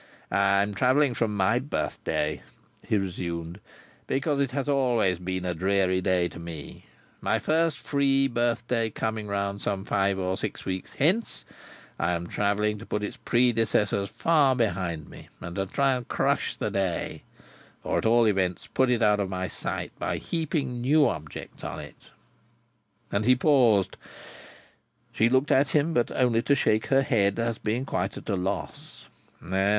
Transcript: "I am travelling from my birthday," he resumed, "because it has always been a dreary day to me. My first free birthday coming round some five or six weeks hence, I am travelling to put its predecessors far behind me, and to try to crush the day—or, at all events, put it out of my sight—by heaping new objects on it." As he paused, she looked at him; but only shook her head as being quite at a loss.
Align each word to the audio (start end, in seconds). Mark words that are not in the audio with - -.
"I 0.31 0.63
am 0.63 0.73
travelling 0.73 1.13
from 1.13 1.37
my 1.37 1.59
birthday," 1.59 2.41
he 2.81 2.97
resumed, 2.97 3.59
"because 4.07 4.39
it 4.39 4.49
has 4.49 4.67
always 4.67 5.19
been 5.19 5.45
a 5.45 5.53
dreary 5.53 6.01
day 6.01 6.27
to 6.29 6.39
me. 6.39 6.87
My 7.21 7.37
first 7.37 7.77
free 7.77 8.27
birthday 8.27 8.89
coming 8.89 9.27
round 9.27 9.61
some 9.61 9.85
five 9.85 10.17
or 10.17 10.37
six 10.37 10.65
weeks 10.65 10.93
hence, 10.93 11.45
I 11.99 12.13
am 12.13 12.25
travelling 12.25 12.79
to 12.79 12.85
put 12.87 13.03
its 13.03 13.15
predecessors 13.17 14.09
far 14.09 14.55
behind 14.55 15.07
me, 15.07 15.29
and 15.39 15.55
to 15.55 15.67
try 15.67 15.99
to 15.99 16.03
crush 16.03 16.55
the 16.55 16.71
day—or, 16.71 17.99
at 17.99 18.05
all 18.07 18.25
events, 18.27 18.65
put 18.65 18.89
it 18.89 19.03
out 19.03 19.19
of 19.19 19.29
my 19.29 19.47
sight—by 19.47 20.17
heaping 20.17 20.81
new 20.81 21.05
objects 21.07 21.63
on 21.63 21.79
it." 21.79 22.05
As 23.11 23.23
he 23.23 23.35
paused, 23.35 23.97
she 25.13 25.29
looked 25.29 25.51
at 25.51 25.69
him; 25.69 25.93
but 25.93 26.09
only 26.09 26.41
shook 26.41 26.87
her 26.87 27.03
head 27.03 27.37
as 27.37 27.59
being 27.59 27.85
quite 27.85 28.17
at 28.17 28.29
a 28.29 28.35
loss. 28.35 29.05